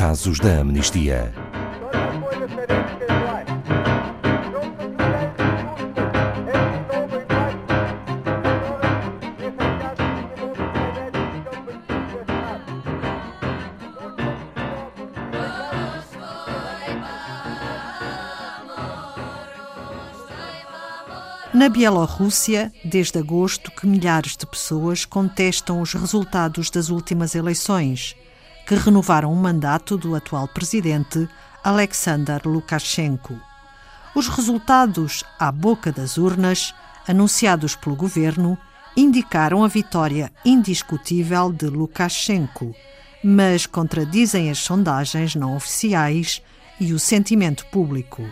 [0.00, 1.30] casos da amnistia.
[21.52, 28.16] Na Bielorrússia, desde agosto, que milhares de pessoas contestam os resultados das últimas eleições,
[28.70, 31.28] que renovaram o mandato do atual presidente
[31.64, 33.36] Alexander Lukashenko.
[34.14, 36.72] Os resultados à boca das urnas,
[37.08, 38.56] anunciados pelo governo,
[38.96, 42.72] indicaram a vitória indiscutível de Lukashenko,
[43.24, 46.40] mas contradizem as sondagens não oficiais
[46.78, 48.24] e o sentimento público.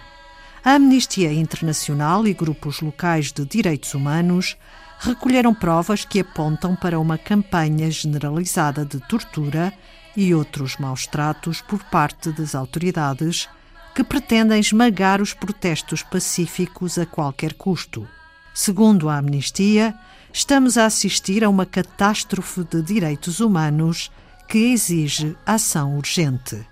[0.65, 4.57] A Amnistia Internacional e grupos locais de direitos humanos
[4.99, 9.73] recolheram provas que apontam para uma campanha generalizada de tortura
[10.17, 13.49] e outros maus tratos por parte das autoridades
[13.95, 18.07] que pretendem esmagar os protestos pacíficos a qualquer custo.
[18.53, 19.95] Segundo a Amnistia,
[20.33, 24.11] estamos a assistir a uma catástrofe de direitos humanos
[24.49, 26.67] que exige ação urgente.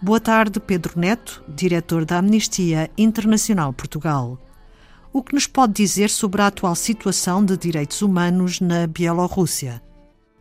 [0.00, 4.38] Boa tarde, Pedro Neto, diretor da Amnistia Internacional Portugal.
[5.16, 9.82] O que nos pode dizer sobre a atual situação de direitos humanos na Bielorrússia?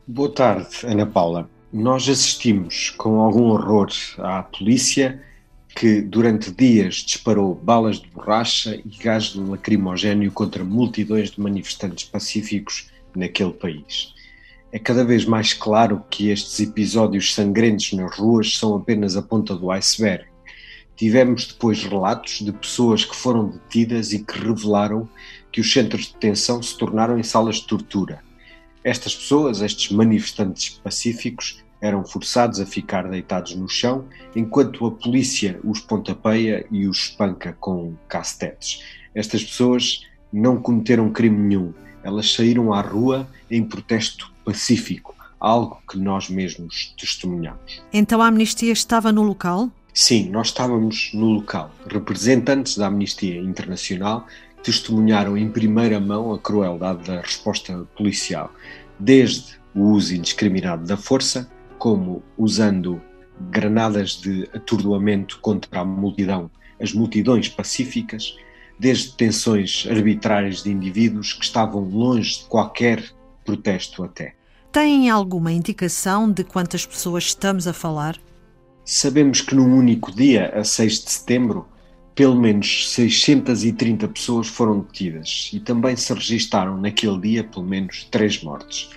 [0.06, 1.50] Boa tarde, Ana Paula.
[1.72, 3.88] Nós assistimos com algum horror
[4.18, 5.24] à polícia
[5.74, 12.90] que durante dias disparou balas de borracha e gás lacrimogéneo contra multidões de manifestantes pacíficos
[13.16, 14.14] naquele país.
[14.74, 19.56] É cada vez mais claro que estes episódios sangrentos nas ruas são apenas a ponta
[19.56, 20.26] do iceberg.
[20.96, 25.10] Tivemos depois relatos de pessoas que foram detidas e que revelaram
[25.52, 28.24] que os centros de detenção se tornaram em salas de tortura.
[28.84, 35.60] Estas pessoas, estes manifestantes pacíficos, eram forçados a ficar deitados no chão enquanto a polícia
[35.64, 38.84] os pontapeia e os espanca com castetes.
[39.14, 45.98] Estas pessoas não cometeram crime nenhum, elas saíram à rua em protesto pacífico, algo que
[45.98, 47.82] nós mesmos testemunhamos.
[47.92, 49.72] Então a Amnistia estava no local?
[49.98, 51.72] Sim, nós estávamos no local.
[51.88, 54.28] Representantes da Amnistia Internacional
[54.62, 58.52] testemunharam em primeira mão a crueldade da resposta policial,
[59.00, 63.02] desde o uso indiscriminado da força, como usando
[63.50, 68.38] granadas de atordoamento contra a multidão, as multidões pacíficas,
[68.78, 73.02] desde detenções arbitrárias de indivíduos que estavam longe de qualquer
[73.46, 74.36] protesto até.
[74.74, 78.20] Tem alguma indicação de quantas pessoas estamos a falar?
[78.88, 81.66] Sabemos que num único dia, a 6 de setembro,
[82.14, 88.44] pelo menos 630 pessoas foram detidas e também se registaram naquele dia pelo menos três
[88.44, 88.92] mortes.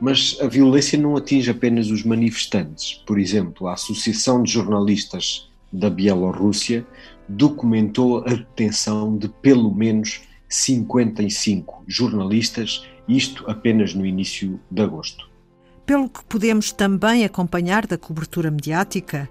[0.00, 3.02] Mas a violência não atinge apenas os manifestantes.
[3.04, 6.86] Por exemplo, a Associação de Jornalistas da Bielorrússia
[7.28, 15.33] documentou a detenção de pelo menos 55 jornalistas, isto apenas no início de agosto.
[15.86, 19.28] Pelo que podemos também acompanhar da cobertura mediática,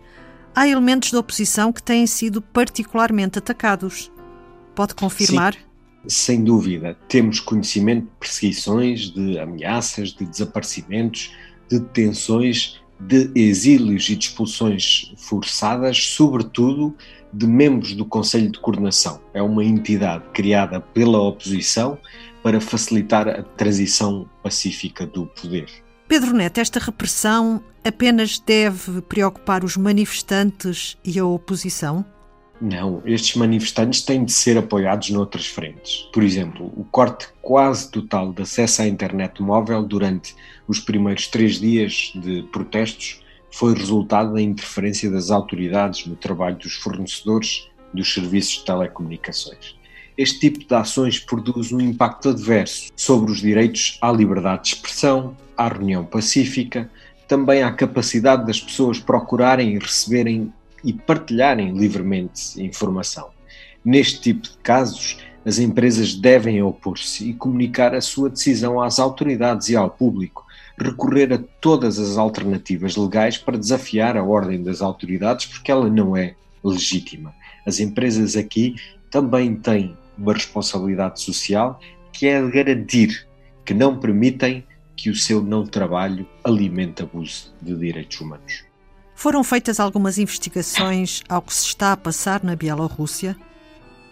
[0.54, 4.12] há elementos da oposição que têm sido particularmente atacados.
[4.76, 5.54] Pode confirmar?
[5.54, 5.60] Sim,
[6.08, 6.96] sem dúvida.
[7.08, 11.32] Temos conhecimento de perseguições, de ameaças, de desaparecimentos,
[11.70, 16.96] de detenções, de exílios e de expulsões forçadas, sobretudo
[17.34, 19.20] de membros do Conselho de Coordenação.
[19.34, 21.98] É uma entidade criada pela oposição
[22.44, 25.66] para facilitar a transição pacífica do poder.
[26.08, 32.06] Pedro Neto, esta repressão apenas deve preocupar os manifestantes e a oposição?
[32.62, 36.08] Não, estes manifestantes têm de ser apoiados noutras frentes.
[36.14, 40.36] Por exemplo, o corte quase total de acesso à internet móvel durante
[40.68, 43.22] os primeiros três dias de protestos
[43.52, 49.76] foi resultado da interferência das autoridades no trabalho dos fornecedores dos serviços de telecomunicações.
[50.16, 55.36] Este tipo de ações produz um impacto adverso sobre os direitos à liberdade de expressão,
[55.58, 56.90] à reunião pacífica,
[57.28, 63.30] também à capacidade das pessoas procurarem e receberem e partilharem livremente informação.
[63.84, 69.70] Neste tipo de casos, as empresas devem opor-se e comunicar a sua decisão às autoridades
[69.70, 70.46] e ao público,
[70.78, 76.16] recorrer a todas as alternativas legais para desafiar a ordem das autoridades, porque ela não
[76.16, 77.34] é legítima.
[77.66, 78.76] As empresas aqui
[79.10, 81.80] também têm uma responsabilidade social
[82.12, 83.28] que é garantir
[83.66, 84.64] que não permitem
[84.96, 88.64] que o seu não trabalho alimente abuso de direitos humanos.
[89.16, 93.36] Foram feitas algumas investigações ao que se está a passar na Bielorrússia?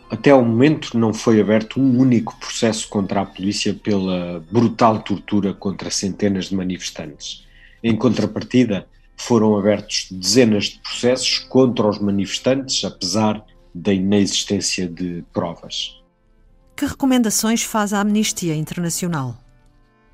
[0.09, 5.53] Até ao momento não foi aberto um único processo contra a polícia pela brutal tortura
[5.53, 7.47] contra centenas de manifestantes.
[7.81, 16.01] Em contrapartida, foram abertos dezenas de processos contra os manifestantes, apesar da inexistência de provas.
[16.75, 19.37] Que recomendações faz a Amnistia Internacional?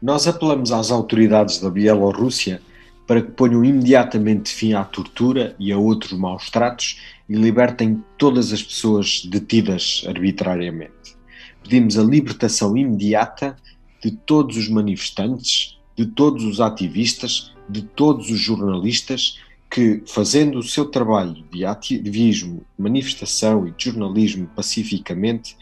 [0.01, 2.61] Nós apelamos às autoridades da Bielorrússia
[3.07, 8.51] para que ponham imediatamente fim à tortura e a outros maus tratos e libertem todas
[8.51, 11.15] as pessoas detidas arbitrariamente.
[11.63, 13.55] Pedimos a libertação imediata
[14.03, 19.39] de todos os manifestantes, de todos os ativistas, de todos os jornalistas
[19.69, 25.57] que, fazendo o seu trabalho de ativismo, manifestação e de jornalismo pacificamente,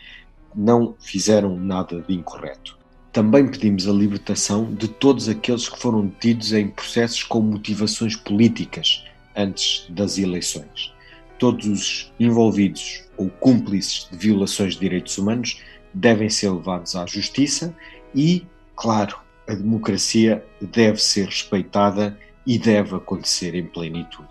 [0.56, 2.78] não fizeram nada de incorreto.
[3.12, 9.04] Também pedimos a libertação de todos aqueles que foram detidos em processos com motivações políticas
[9.36, 10.94] antes das eleições.
[11.40, 15.62] Todos os envolvidos ou cúmplices de violações de direitos humanos
[15.94, 17.76] devem ser levados à justiça
[18.14, 19.18] e, claro,
[19.48, 24.28] a democracia deve ser respeitada e deve acontecer em plenitude.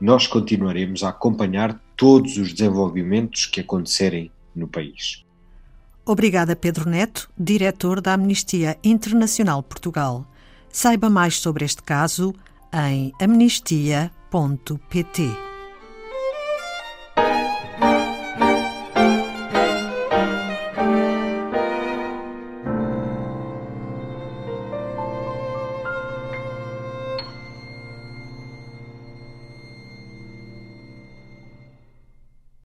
[0.00, 5.24] Nós continuaremos a acompanhar todos os desenvolvimentos que acontecerem no país.
[6.04, 10.24] Obrigada, Pedro Neto, diretor da Amnistia Internacional Portugal.
[10.70, 12.32] Saiba mais sobre este caso
[12.72, 13.96] em amnistia.pt.